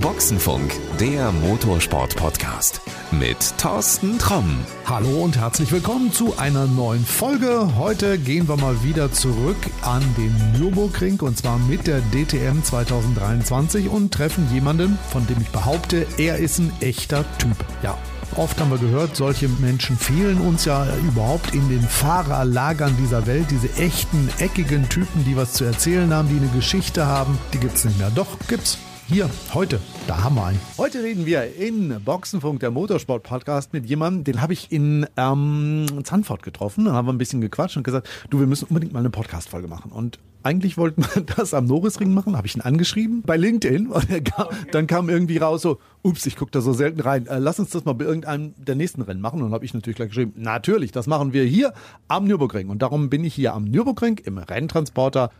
[0.00, 2.80] Boxenfunk, der Motorsport-Podcast
[3.12, 4.58] mit Thorsten Tromm.
[4.84, 7.76] Hallo und herzlich willkommen zu einer neuen Folge.
[7.78, 13.88] Heute gehen wir mal wieder zurück an den Nürburgring und zwar mit der DTM 2023
[13.88, 17.56] und treffen jemanden, von dem ich behaupte, er ist ein echter Typ.
[17.82, 17.96] Ja,
[18.36, 23.46] Oft haben wir gehört, solche Menschen fehlen uns ja überhaupt in den Fahrerlagern dieser Welt.
[23.50, 27.74] Diese echten, eckigen Typen, die was zu erzählen haben, die eine Geschichte haben, die gibt
[27.74, 28.10] es nicht mehr.
[28.14, 28.78] Doch, gibt's.
[29.08, 30.60] Hier, heute, da haben wir einen.
[30.78, 36.44] Heute reden wir in Boxenfunk, der Motorsport-Podcast, mit jemandem, den habe ich in ähm, Zandvoort
[36.44, 36.84] getroffen.
[36.84, 39.66] Da haben wir ein bisschen gequatscht und gesagt, du, wir müssen unbedingt mal eine Podcast-Folge
[39.66, 39.90] machen.
[39.90, 44.08] Und eigentlich wollten wir das am Norrisring machen, habe ich ihn angeschrieben bei LinkedIn und
[44.24, 44.56] kam, okay.
[44.72, 47.70] dann kam irgendwie raus so, ups, ich gucke da so selten rein, äh, lass uns
[47.70, 49.40] das mal bei irgendeinem der nächsten Rennen machen.
[49.40, 51.72] Und dann habe ich natürlich gleich geschrieben, natürlich, das machen wir hier
[52.08, 52.68] am Nürburgring.
[52.68, 55.30] Und darum bin ich hier am Nürburgring im Renntransporter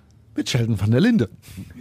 [0.40, 1.28] mit Sheldon van der Linde.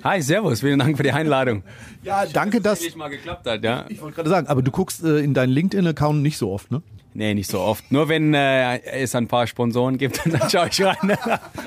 [0.04, 1.64] Hi, servus, vielen Dank für die Einladung.
[2.04, 3.86] Ja, Schön, danke, dass es mal geklappt hat, ja.
[3.88, 6.82] Ich wollte gerade sagen, aber du guckst äh, in deinen LinkedIn-Account nicht so oft, ne?
[7.14, 7.90] Nee, nicht so oft.
[7.90, 10.98] Nur wenn äh, es ein paar Sponsoren gibt, dann schaue ich rein.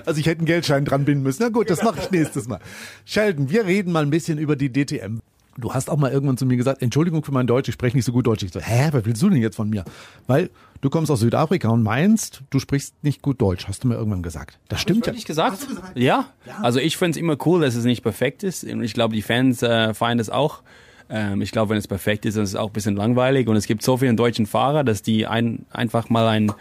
[0.05, 1.43] also ich hätte einen Geldschein dran binden müssen.
[1.43, 2.61] Na gut, das mache ich nächstes Mal.
[3.07, 5.21] Sheldon, wir reden mal ein bisschen über die DTM.
[5.59, 8.07] Du hast auch mal irgendwann zu mir gesagt, Entschuldigung für mein Deutsch, ich spreche nicht
[8.07, 8.43] so gut Deutsch.
[8.43, 9.85] Ich so, hä, was willst du denn jetzt von mir?
[10.27, 10.51] Weil
[10.81, 14.23] du kommst aus Südafrika und meinst, du sprichst nicht gut Deutsch, hast du mir irgendwann
[14.23, 14.59] gesagt.
[14.69, 15.27] Das Hab stimmt ich ja.
[15.27, 15.69] gesagt?
[15.69, 15.99] gesagt?
[15.99, 16.27] Ja?
[16.47, 16.59] ja.
[16.63, 18.65] Also ich finde es immer cool, dass es nicht perfekt ist.
[18.65, 20.63] Und ich glaube, die Fans äh, feiern das auch.
[21.11, 23.49] Ähm, ich glaube, wenn es perfekt ist, dann ist es auch ein bisschen langweilig.
[23.49, 26.53] Und es gibt so viele deutschen Fahrer, dass die ein, einfach mal ein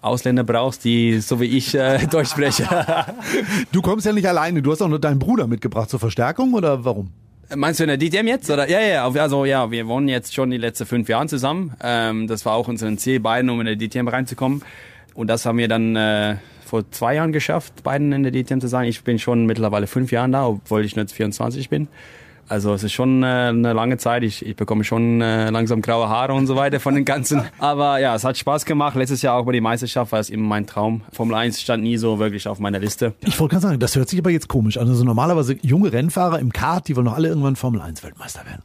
[0.00, 2.66] Ausländer brauchst, die so wie ich äh, Deutsch sprechen.
[3.72, 6.84] du kommst ja nicht alleine, du hast auch nur deinen Bruder mitgebracht zur Verstärkung oder
[6.84, 7.10] warum?
[7.54, 8.50] Meinst du in der DTM jetzt?
[8.50, 8.68] Oder?
[8.68, 11.72] Ja, ja, also ja, wir wohnen jetzt schon die letzten fünf Jahre zusammen.
[11.82, 14.62] Ähm, das war auch unser Ziel, beiden, um in der DTM reinzukommen.
[15.14, 18.68] Und das haben wir dann äh, vor zwei Jahren geschafft, beiden in der DTM zu
[18.68, 18.86] sein.
[18.86, 21.88] Ich bin schon mittlerweile fünf Jahre da, obwohl ich jetzt 24 bin.
[22.48, 24.22] Also es ist schon äh, eine lange Zeit.
[24.22, 27.42] Ich, ich bekomme schon äh, langsam graue Haare und so weiter von den ganzen.
[27.58, 28.96] Aber ja, es hat Spaß gemacht.
[28.96, 31.02] Letztes Jahr auch bei der Meisterschaft war es immer mein Traum.
[31.12, 33.14] Formel 1 stand nie so wirklich auf meiner Liste.
[33.26, 34.88] Ich wollte gerade sagen, das hört sich aber jetzt komisch an.
[34.88, 38.62] Also normalerweise junge Rennfahrer im Kart, die wollen doch alle irgendwann Formel 1 Weltmeister werden.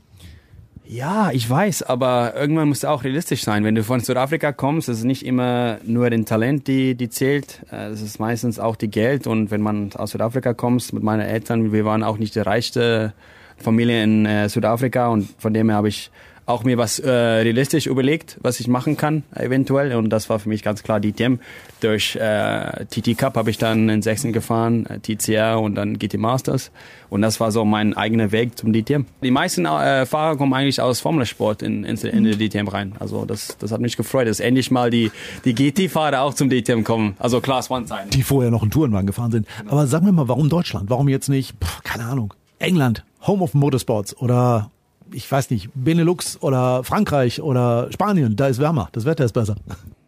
[0.86, 3.64] Ja, ich weiß, aber irgendwann muss es auch realistisch sein.
[3.64, 7.62] Wenn du von Südafrika kommst, ist es nicht immer nur den Talent, die, die zählt.
[7.72, 9.26] Äh, es ist meistens auch die Geld.
[9.26, 13.14] Und wenn man aus Südafrika kommt, mit meinen Eltern, wir waren auch nicht der reichste
[13.58, 16.12] Familie in äh, Südafrika und von dem her habe ich
[16.46, 20.50] auch mir was äh, realistisch überlegt, was ich machen kann eventuell und das war für
[20.50, 21.36] mich ganz klar DTM.
[21.80, 26.18] Durch äh, TT Cup habe ich dann in Sachsen gefahren, äh, TCR und dann GT
[26.18, 26.72] Masters
[27.10, 29.06] und das war so mein eigener Weg zum DTM.
[29.22, 33.26] Die meisten äh, Fahrer kommen eigentlich aus Formelsport in, in, in die DTM rein, also
[33.26, 35.12] das, das hat mich gefreut, dass endlich mal die,
[35.46, 38.10] die GT-Fahrer auch zum DTM kommen, also Class One sein.
[38.10, 39.48] Die vorher noch in Tourenwagen gefahren sind.
[39.68, 40.90] Aber sag mir mal, warum Deutschland?
[40.90, 44.72] Warum jetzt nicht, pff, keine Ahnung, England, Home of Motorsports oder
[45.12, 49.56] ich weiß nicht, Benelux oder Frankreich oder Spanien, da ist wärmer, das Wetter ist besser.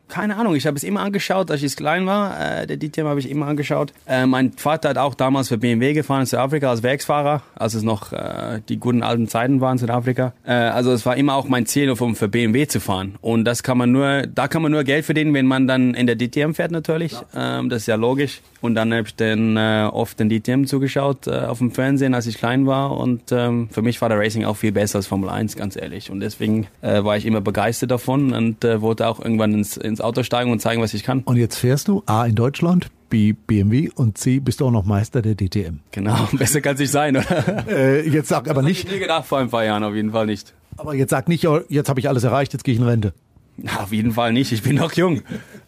[0.07, 2.61] Keine Ahnung, ich habe es immer angeschaut, als ich klein war.
[2.61, 3.91] Äh, der DTM habe ich immer angeschaut.
[4.07, 7.83] Äh, mein Vater hat auch damals für BMW gefahren in Südafrika als Werksfahrer, als es
[7.83, 10.33] noch äh, die guten alten Zeiten waren in Südafrika.
[10.45, 13.15] Äh, also es war immer auch mein Ziel, um für BMW zu fahren.
[13.21, 16.07] Und das kann man nur, da kann man nur Geld verdienen, wenn man dann in
[16.07, 17.15] der DTM fährt natürlich.
[17.35, 18.41] Ähm, das ist ja logisch.
[18.61, 22.25] Und dann habe ich dann äh, oft den DTM zugeschaut äh, auf dem Fernsehen, als
[22.25, 22.97] ich klein war.
[22.97, 26.09] Und ähm, für mich war der Racing auch viel besser als Formel 1, ganz ehrlich.
[26.09, 29.94] Und deswegen äh, war ich immer begeistert davon und äh, wollte auch irgendwann ins, ins
[30.01, 31.21] Auto steigen und zeigen, was ich kann.
[31.21, 34.85] Und jetzt fährst du A in Deutschland, B BMW und C bist du auch noch
[34.85, 35.79] Meister der DTM.
[35.91, 37.67] Genau, besser kann es nicht sein, oder?
[37.67, 38.85] Äh, jetzt sag aber das nicht.
[38.85, 40.53] Ich nie gedacht vor ein paar Jahren, auf jeden Fall nicht.
[40.77, 43.13] Aber jetzt sag nicht, oh, jetzt habe ich alles erreicht, jetzt gehe ich in Rente.
[43.57, 44.51] Na, auf jeden Fall nicht.
[44.51, 45.21] Ich bin noch jung.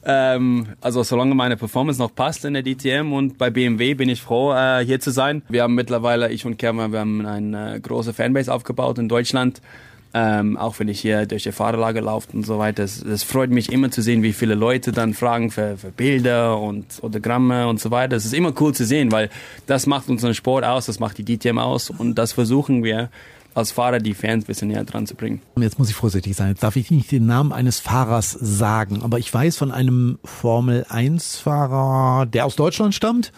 [0.03, 4.21] Ähm, also solange meine Performance noch passt in der DTM und bei BMW bin ich
[4.21, 5.43] froh, äh, hier zu sein.
[5.49, 9.61] Wir haben mittlerweile, ich und Kermer, wir haben eine äh, große Fanbase aufgebaut in Deutschland.
[10.19, 12.83] Ähm, auch wenn ich hier durch die Fahrerlager laufe und so weiter.
[12.83, 17.03] Es freut mich immer zu sehen, wie viele Leute dann fragen für, für Bilder und
[17.03, 18.15] Autogramme und so weiter.
[18.15, 19.29] Es ist immer cool zu sehen, weil
[19.67, 23.11] das macht unseren Sport aus, das macht die DTM aus und das versuchen wir
[23.53, 25.39] als Fahrer die Fans ein bisschen näher dran zu bringen.
[25.55, 26.49] Jetzt muss ich vorsichtig sein.
[26.49, 30.83] Jetzt darf ich nicht den Namen eines Fahrers sagen, aber ich weiß von einem Formel
[30.89, 33.31] 1 Fahrer, der aus Deutschland stammt,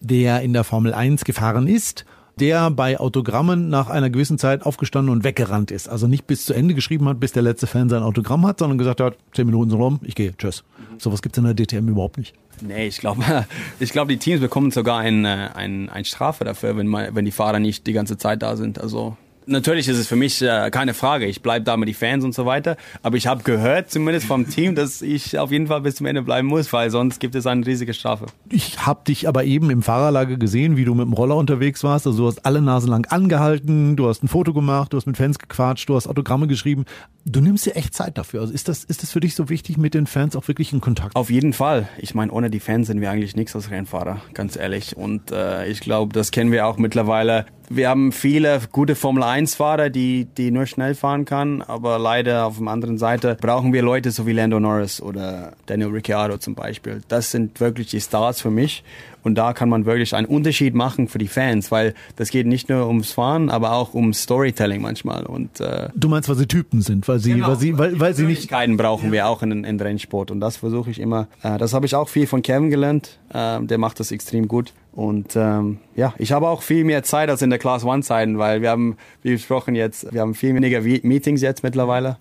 [0.00, 2.04] der in der Formel 1 gefahren ist
[2.40, 5.88] der bei Autogrammen nach einer gewissen Zeit aufgestanden und weggerannt ist.
[5.88, 8.78] Also nicht bis zu Ende geschrieben hat, bis der letzte Fan sein Autogramm hat, sondern
[8.78, 10.64] gesagt hat, zehn Minuten sind rum, ich gehe, tschüss.
[10.78, 10.98] Mhm.
[10.98, 12.34] Sowas gibt's in der DTM überhaupt nicht.
[12.62, 13.22] Nee, ich glaube,
[13.80, 17.30] ich glaube, die Teams bekommen sogar ein, ein, ein Strafe dafür, wenn, man, wenn die
[17.30, 18.80] Fahrer nicht die ganze Zeit da sind.
[18.80, 19.16] Also
[19.50, 21.26] Natürlich ist es für mich äh, keine Frage.
[21.26, 22.76] Ich bleibe da mit die Fans und so weiter.
[23.02, 26.22] Aber ich habe gehört, zumindest vom Team, dass ich auf jeden Fall bis zum Ende
[26.22, 28.26] bleiben muss, weil sonst gibt es eine riesige Strafe.
[28.48, 32.06] Ich habe dich aber eben im Fahrerlager gesehen, wie du mit dem Roller unterwegs warst.
[32.06, 35.16] Also du hast alle Nasen lang angehalten, du hast ein Foto gemacht, du hast mit
[35.16, 36.84] Fans gequatscht, du hast Autogramme geschrieben.
[37.24, 38.42] Du nimmst dir echt Zeit dafür.
[38.42, 40.80] Also ist das, ist das für dich so wichtig, mit den Fans auch wirklich in
[40.80, 41.16] Kontakt?
[41.16, 41.88] Auf jeden Fall.
[41.98, 44.96] Ich meine, ohne die Fans sind wir eigentlich nichts als Rennfahrer, ganz ehrlich.
[44.96, 50.24] Und äh, ich glaube, das kennen wir auch mittlerweile wir haben viele gute Formel-1-Fahrer, die,
[50.24, 54.26] die nur schnell fahren kann, aber leider auf der anderen Seite brauchen wir Leute so
[54.26, 57.00] wie Lando Norris oder Daniel Ricciardo zum Beispiel.
[57.06, 58.82] Das sind wirklich die Stars für mich
[59.22, 62.68] und da kann man wirklich einen Unterschied machen für die Fans, weil das geht nicht
[62.68, 65.24] nur ums Fahren, aber auch um Storytelling manchmal.
[65.24, 67.48] Und äh, du meinst, weil sie Typen sind, weil sie, genau.
[67.48, 68.50] weil sie, weil, weil sie nicht.
[68.50, 69.12] brauchen ja.
[69.12, 71.28] wir auch in, in Rennsport und das versuche ich immer.
[71.42, 73.18] Äh, das habe ich auch viel von Kevin gelernt.
[73.32, 74.72] Äh, der macht das extrem gut.
[74.92, 78.38] Und ähm, ja, ich habe auch viel mehr Zeit als in der Class One Zeiten,
[78.38, 82.18] weil wir haben, wie besprochen jetzt, wir haben viel weniger Meetings jetzt mittlerweile.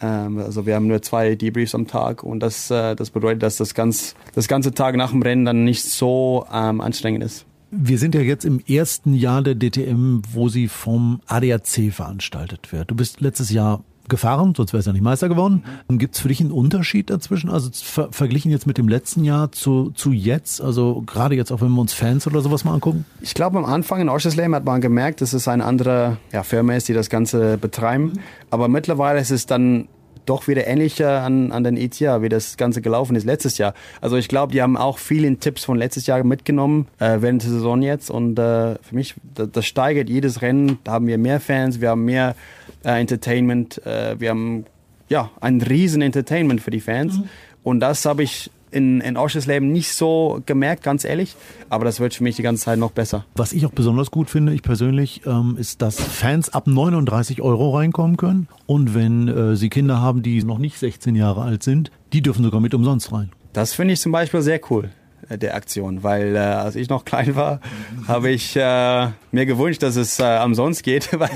[0.00, 3.56] Ähm, also wir haben nur zwei Debriefs am Tag und das, äh, das bedeutet, dass
[3.56, 7.46] das, ganz, das ganze Tag nach dem Rennen dann nicht so ähm, anstrengend ist.
[7.70, 12.90] Wir sind ja jetzt im ersten Jahr der DTM, wo sie vom ADAC veranstaltet wird.
[12.90, 15.64] Du bist letztes Jahr gefahren, sonst wäre es ja nicht Meister geworden.
[15.88, 17.48] Gibt es für dich einen Unterschied dazwischen?
[17.48, 21.62] Also ver verglichen jetzt mit dem letzten Jahr zu, zu jetzt, also gerade jetzt auch
[21.62, 23.06] wenn wir uns Fans oder sowas mal angucken?
[23.20, 26.74] Ich glaube am Anfang in Oschersleben hat man gemerkt, dass es eine andere ja, Firma
[26.74, 28.12] ist, die das Ganze betreiben.
[28.50, 29.88] Aber mittlerweile ist es dann
[30.26, 33.74] doch wieder ähnlicher an, an den ETA, wie das Ganze gelaufen ist letztes Jahr.
[34.00, 37.50] Also ich glaube, die haben auch viele Tipps von letztes Jahr mitgenommen äh, während der
[37.50, 41.40] Saison jetzt und äh, für mich, das, das steigert jedes Rennen, da haben wir mehr
[41.40, 42.36] Fans, wir haben mehr
[42.84, 43.84] äh, Entertainment.
[43.86, 44.64] Äh, wir haben
[45.08, 47.18] ja ein riesen Entertainment für die Fans.
[47.18, 47.28] Mhm.
[47.62, 49.16] Und das habe ich in, in
[49.46, 51.36] Leben nicht so gemerkt, ganz ehrlich.
[51.68, 53.24] Aber das wird für mich die ganze Zeit noch besser.
[53.34, 57.76] Was ich auch besonders gut finde, ich persönlich, ähm, ist, dass Fans ab 39 Euro
[57.76, 58.48] reinkommen können.
[58.66, 62.44] Und wenn äh, sie Kinder haben, die noch nicht 16 Jahre alt sind, die dürfen
[62.44, 63.30] sogar mit umsonst rein.
[63.52, 64.90] Das finde ich zum Beispiel sehr cool.
[65.30, 67.60] Äh, der Aktion, weil äh, als ich noch klein war,
[68.08, 71.30] habe ich äh, mir gewünscht, dass es äh, umsonst geht, weil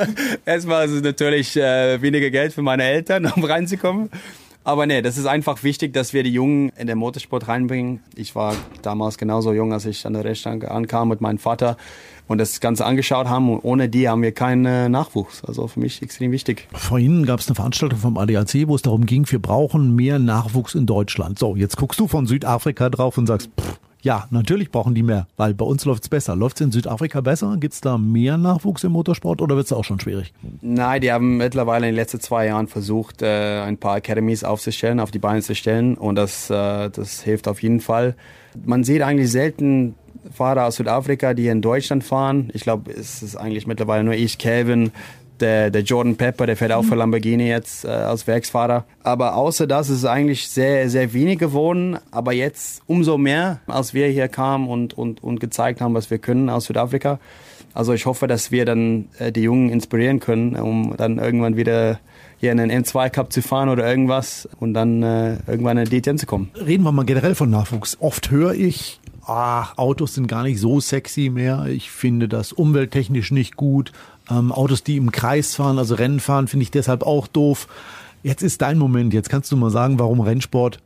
[0.46, 4.10] erstmal ist es natürlich äh, weniger Geld für meine Eltern, um reinzukommen.
[4.62, 8.00] Aber nee, das ist einfach wichtig, dass wir die Jungen in den Motorsport reinbringen.
[8.14, 11.78] Ich war damals genauso jung, als ich an der Rennstrecke ankam mit meinem Vater
[12.28, 13.50] und das Ganze angeschaut haben.
[13.50, 15.42] Und ohne die haben wir keinen Nachwuchs.
[15.44, 16.68] Also für mich extrem wichtig.
[16.74, 20.74] Vorhin gab es eine Veranstaltung vom ADAC, wo es darum ging, wir brauchen mehr Nachwuchs
[20.74, 21.38] in Deutschland.
[21.38, 25.26] So, jetzt guckst du von Südafrika drauf und sagst, pff, ja, natürlich brauchen die mehr,
[25.36, 26.34] weil bei uns läuft's besser.
[26.36, 27.56] Läuft's in Südafrika besser?
[27.58, 30.32] Gibt's da mehr Nachwuchs im Motorsport oder wird's auch schon schwierig?
[30.62, 35.00] Nein, die haben mittlerweile in den letzten zwei Jahren versucht, äh, ein paar Academies aufzustellen,
[35.00, 38.14] auf die Beine zu stellen und das, äh, das hilft auf jeden Fall.
[38.64, 39.94] Man sieht eigentlich selten
[40.32, 42.50] Fahrer aus Südafrika, die in Deutschland fahren.
[42.52, 44.92] Ich glaube, es ist eigentlich mittlerweile nur ich, Calvin,
[45.40, 48.84] der, der Jordan Pepper, der fährt auch für Lamborghini jetzt äh, als Werksfahrer.
[49.02, 51.98] Aber außer das ist es eigentlich sehr, sehr wenig geworden.
[52.10, 56.18] Aber jetzt umso mehr, als wir hier kamen und, und, und gezeigt haben, was wir
[56.18, 57.18] können aus Südafrika.
[57.72, 62.00] Also ich hoffe, dass wir dann äh, die Jungen inspirieren können, um dann irgendwann wieder
[62.38, 66.02] hier in den M2 Cup zu fahren oder irgendwas und dann äh, irgendwann in den
[66.02, 66.50] DTM zu kommen.
[66.54, 67.98] Reden wir mal generell von Nachwuchs.
[68.00, 71.66] Oft höre ich, ach, Autos sind gar nicht so sexy mehr.
[71.66, 73.92] Ich finde das umwelttechnisch nicht gut.
[74.30, 77.68] Ähm, Autos, die im Kreis fahren, also Rennen fahren, finde ich deshalb auch doof.
[78.22, 79.14] Jetzt ist dein Moment.
[79.14, 80.78] Jetzt kannst du mal sagen, warum Rennsport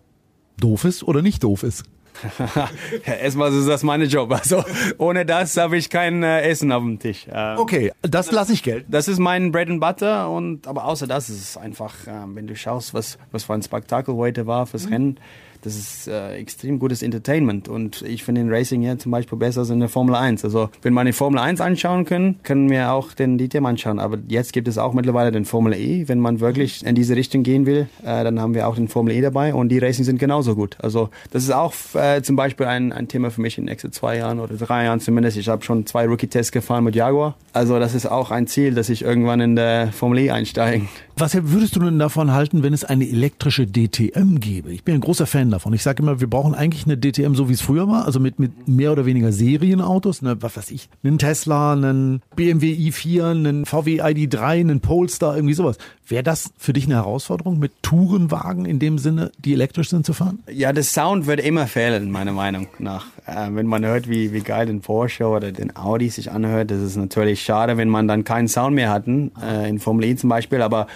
[0.58, 1.84] doof ist oder nicht doof ist.
[3.04, 4.30] Erstmal ist das mein Job.
[4.32, 4.64] Also
[4.98, 7.26] ohne das habe ich kein äh, Essen auf dem Tisch.
[7.30, 8.90] Ähm, okay, das lasse ich gelten.
[8.90, 12.46] Das ist mein Bread and Butter und aber außer das ist es einfach, äh, wenn
[12.46, 14.92] du schaust, was was für ein Spektakel heute war fürs mhm.
[14.92, 15.20] Rennen
[15.64, 19.60] das ist äh, extrem gutes Entertainment und ich finde den Racing hier zum Beispiel besser
[19.60, 20.44] als in der Formel 1.
[20.44, 23.98] Also wenn man die Formel 1 anschauen können, können wir auch den DTM anschauen.
[23.98, 26.06] Aber jetzt gibt es auch mittlerweile den Formel E.
[26.06, 29.14] Wenn man wirklich in diese Richtung gehen will, äh, dann haben wir auch den Formel
[29.14, 30.76] E dabei und die Racing sind genauso gut.
[30.82, 33.92] Also das ist auch äh, zum Beispiel ein, ein Thema für mich in den nächsten
[33.92, 35.38] zwei Jahren oder drei Jahren zumindest.
[35.38, 37.36] Ich habe schon zwei Rookie-Tests gefahren mit Jaguar.
[37.54, 40.86] Also das ist auch ein Ziel, dass ich irgendwann in der Formel E einsteige.
[41.16, 44.72] Was würdest du denn davon halten, wenn es eine elektrische DTM gäbe?
[44.72, 45.72] Ich bin ein großer Fan davon.
[45.72, 48.38] Ich sage immer, wir brauchen eigentlich eine DTM, so wie es früher war, also mit,
[48.38, 53.64] mit mehr oder weniger Serienautos, ne, was weiß ich, einen Tesla, einen BMW i4, einen
[53.64, 55.78] VW ID3, einen Polestar, irgendwie sowas.
[56.06, 60.12] Wäre das für dich eine Herausforderung, mit Tourenwagen in dem Sinne, die elektrisch sind, zu
[60.12, 60.40] fahren?
[60.50, 63.06] Ja, der Sound wird immer fehlen, meiner Meinung nach.
[63.26, 66.80] Äh, wenn man hört, wie, wie geil den Porsche oder den Audi sich anhört, das
[66.80, 70.28] ist natürlich schade, wenn man dann keinen Sound mehr hatten, äh, in Formel E zum
[70.28, 70.88] Beispiel, aber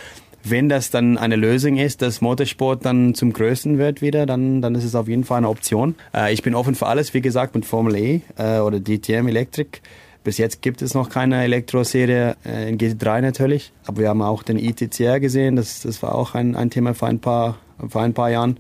[0.50, 4.74] wenn das dann eine Lösung ist, dass Motorsport dann zum Größten wird wieder, dann, dann
[4.74, 5.94] ist es auf jeden Fall eine Option.
[6.14, 9.80] Äh, ich bin offen für alles, wie gesagt, mit Formel E äh, oder DTM Electric.
[10.24, 14.42] Bis jetzt gibt es noch keine Elektroserie äh, in GT3 natürlich, aber wir haben auch
[14.42, 18.12] den ITCR gesehen, das, das war auch ein, ein Thema für ein paar vor ein
[18.12, 18.58] paar Jahren.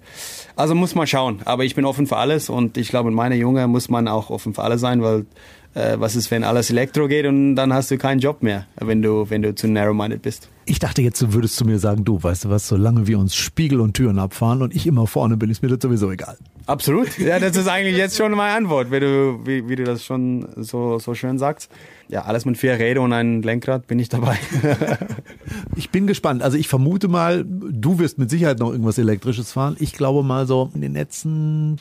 [0.54, 1.40] Also muss man schauen.
[1.44, 4.30] Aber ich bin offen für alles und ich glaube, in meiner Junge muss man auch
[4.30, 5.26] offen für alles sein, weil
[5.78, 9.00] äh, was ist, wenn alles Elektro geht und dann hast du keinen Job mehr, wenn
[9.00, 10.48] du, wenn du zu narrow-minded bist.
[10.64, 13.34] Ich dachte jetzt, du würdest zu mir sagen, du, weißt du was, solange wir uns
[13.36, 16.36] Spiegel und Türen abfahren und ich immer vorne bin, ist mir das sowieso egal.
[16.66, 17.18] Absolut.
[17.18, 20.46] Ja, das ist eigentlich jetzt schon meine Antwort, wie du, wie, wie du das schon
[20.56, 21.70] so, so schön sagst.
[22.08, 24.38] Ja, alles mit vier Rädern und einem Lenkrad bin ich dabei.
[25.76, 26.42] ich bin gespannt.
[26.42, 29.76] Also ich vermute mal, du wirst mit Sicherheit noch irgendwas Elektrisches fahren.
[29.78, 31.76] Ich glaube mal so in den letzten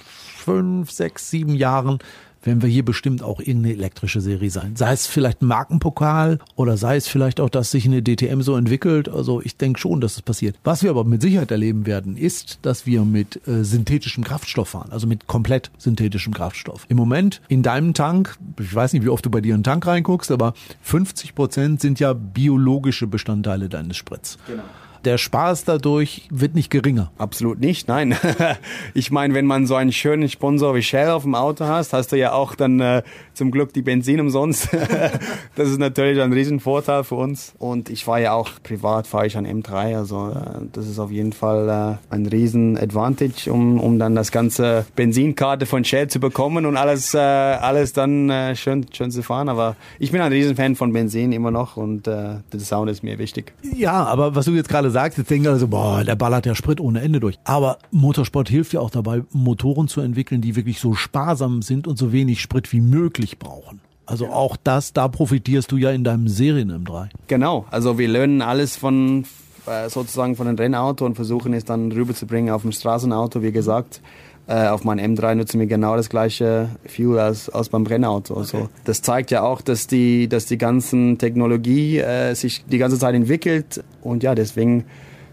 [0.47, 1.99] fünf, sechs, sieben Jahren
[2.43, 4.77] werden wir hier bestimmt auch irgendeine elektrische Serie sein.
[4.77, 8.55] Sei es vielleicht ein Markenpokal oder sei es vielleicht auch, dass sich eine DTM so
[8.55, 9.09] entwickelt.
[9.09, 10.55] Also ich denke schon, dass es passiert.
[10.63, 14.93] Was wir aber mit Sicherheit erleben werden, ist, dass wir mit äh, synthetischem Kraftstoff fahren,
[14.93, 16.85] also mit komplett synthetischem Kraftstoff.
[16.87, 19.65] Im Moment in deinem Tank, ich weiß nicht, wie oft du bei dir in den
[19.65, 24.37] Tank reinguckst, aber 50 Prozent sind ja biologische Bestandteile deines Spritz.
[24.47, 24.63] Genau
[25.07, 27.13] der Spaß dadurch wird nicht geringer.
[27.17, 28.13] Absolut nicht, nein.
[28.93, 32.11] ich meine, wenn man so einen schönen Sponsor wie Shell auf dem Auto hast, hast
[32.11, 34.67] du ja auch dann äh, zum Glück die Benzin umsonst.
[35.55, 37.53] das ist natürlich ein Riesenvorteil für uns.
[37.57, 41.09] Und ich fahre ja auch privat, fahre ich an M3, also äh, das ist auf
[41.09, 46.19] jeden Fall äh, ein riesen Advantage, um, um dann das ganze Benzinkarte von Shell zu
[46.19, 49.47] bekommen und alles, äh, alles dann äh, schön, schön zu fahren.
[49.47, 53.19] Aber ich bin ein Riesenfan von Benzin immer noch und äh, der Sound ist mir
[53.19, 53.53] wichtig.
[53.73, 56.55] Ja, aber was du jetzt gerade sagst, jetzt denken alle so, boah, der ballert ja
[56.55, 57.37] Sprit ohne Ende durch.
[57.43, 61.97] Aber Motorsport hilft ja auch dabei, Motoren zu entwickeln, die wirklich so sparsam sind und
[61.97, 63.81] so wenig Sprit wie möglich brauchen.
[64.05, 67.09] Also auch das, da profitierst du ja in deinem Serien M3.
[67.27, 69.25] Genau, also wir lernen alles von
[69.65, 74.01] äh, sozusagen von einem Rennauto und versuchen es dann rüberzubringen auf ein Straßenauto, wie gesagt.
[74.47, 78.35] Äh, auf meinem M3 nutzen wir genau das gleiche Fuel als, als beim Brennauto.
[78.35, 78.67] Also okay.
[78.85, 83.13] das zeigt ja auch, dass die, dass die ganzen Technologie äh, sich die ganze Zeit
[83.13, 84.85] entwickelt und ja, deswegen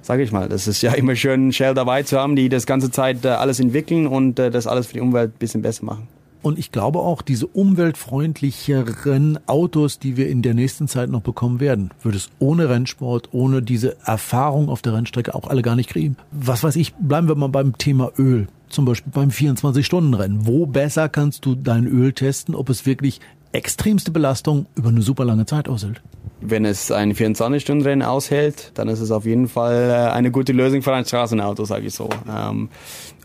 [0.03, 2.91] sage ich mal, das ist ja immer schön, Shell dabei zu haben, die das ganze
[2.91, 6.09] Zeit äh, alles entwickeln und äh, das alles für die Umwelt ein bisschen besser machen.
[6.43, 11.59] Und ich glaube auch, diese umweltfreundlicheren Autos, die wir in der nächsten Zeit noch bekommen
[11.59, 15.89] werden, würde es ohne Rennsport, ohne diese Erfahrung auf der Rennstrecke auch alle gar nicht
[15.89, 16.19] kriegen.
[16.33, 18.49] Was weiß ich, bleiben wir mal beim Thema Öl.
[18.75, 20.49] Zum Beispiel beim 24-Stunden-Rennen.
[20.49, 23.21] Wo besser kannst du dein Öl testen, ob es wirklich
[23.53, 26.03] extremste Belastung über eine super lange Zeit aushält?
[26.41, 30.83] Wenn es ein 24-Stunden-Rennen aushält, dann ist es auf jeden Fall äh, eine gute Lösung
[30.83, 32.09] für ein Straßenauto, sage ich so.
[32.29, 32.69] Ähm,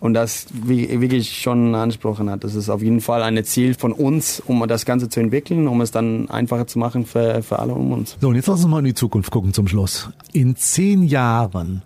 [0.02, 3.74] und das, wie, wie ich schon angesprochen habe, das ist auf jeden Fall ein Ziel
[3.74, 7.58] von uns, um das Ganze zu entwickeln, um es dann einfacher zu machen für, für
[7.58, 8.18] alle um uns.
[8.22, 10.12] So, und jetzt lass uns mal in die Zukunft gucken zum Schluss.
[10.32, 11.82] In zehn Jahren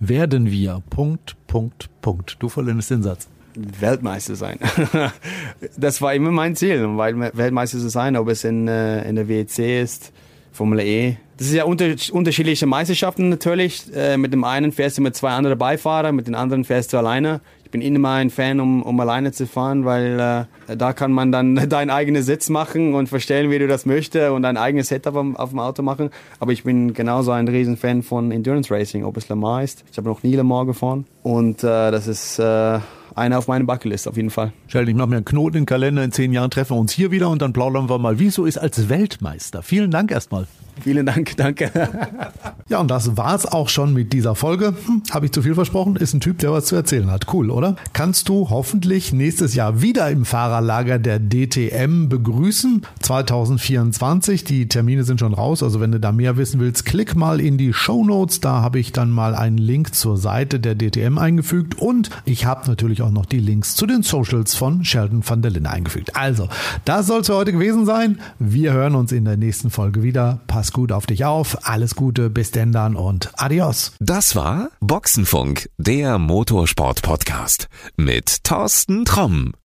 [0.00, 2.36] werden wir Punkt, Punkt, Punkt.
[2.40, 3.28] Du vollendest den Satz.
[3.56, 4.58] Weltmeister sein.
[5.76, 9.82] das war immer mein Ziel, Weltmeister zu sein, ob es in, äh, in der WEC
[9.82, 10.12] ist,
[10.52, 11.16] Formel E.
[11.38, 13.84] Das ist ja unter, unterschiedliche Meisterschaften natürlich.
[13.94, 16.98] Äh, mit dem einen fährst du mit zwei anderen Beifahrern, mit den anderen fährst du
[16.98, 17.40] alleine.
[17.66, 21.32] Ich bin immer ein Fan, um, um alleine zu fahren, weil äh, da kann man
[21.32, 25.16] dann deinen eigenen Sitz machen und verstellen, wie du das möchtest und dein eigenes Setup
[25.16, 26.10] auf, auf dem Auto machen.
[26.38, 29.84] Aber ich bin genauso ein Riesenfan von Endurance Racing, ob es Le Mans ist.
[29.90, 32.78] Ich habe noch nie Le Mans gefahren und äh, das ist äh,
[33.16, 34.52] einer auf meiner Bucketlist auf jeden Fall.
[34.68, 36.04] Sheldon, ich mache mir einen Knoten in den Kalender.
[36.04, 38.36] In zehn Jahren treffen wir uns hier wieder und dann plaudern wir mal, wie es
[38.36, 39.64] so ist als Weltmeister.
[39.64, 40.46] Vielen Dank erstmal.
[40.82, 41.70] Vielen Dank, danke.
[42.68, 44.74] ja, und das war's auch schon mit dieser Folge.
[44.86, 45.96] Hm, Habe ich zu viel versprochen?
[45.96, 47.32] Ist ein Typ, der was zu erzählen hat.
[47.32, 47.76] Cool, oder?
[47.92, 52.82] Kannst du hoffentlich nächstes Jahr wieder im Fahrerlager der DTM begrüßen.
[53.00, 54.44] 2024.
[54.44, 55.62] Die Termine sind schon raus.
[55.62, 58.40] Also wenn du da mehr wissen willst, klick mal in die Show Notes.
[58.40, 61.80] Da habe ich dann mal einen Link zur Seite der DTM eingefügt.
[61.80, 65.50] Und ich habe natürlich auch noch die Links zu den Socials von Sheldon van der
[65.50, 66.14] Linde eingefügt.
[66.16, 66.48] Also,
[66.84, 68.18] das soll es für heute gewesen sein.
[68.38, 70.40] Wir hören uns in der nächsten Folge wieder.
[70.46, 71.68] Pass Pass gut auf dich auf.
[71.68, 73.92] Alles Gute, bis denn dann und adios.
[74.00, 79.52] Das war Boxenfunk, der Motorsport-Podcast mit Thorsten Tromm.